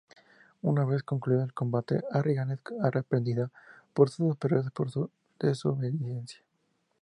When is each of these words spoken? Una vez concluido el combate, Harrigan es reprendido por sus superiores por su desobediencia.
Una 0.63 0.83
vez 0.83 1.03
concluido 1.03 1.43
el 1.43 1.53
combate, 1.53 2.01
Harrigan 2.09 2.49
es 2.49 2.59
reprendido 2.91 3.51
por 3.93 4.09
sus 4.09 4.29
superiores 4.29 4.71
por 4.71 4.89
su 4.89 5.11
desobediencia. 5.39 6.41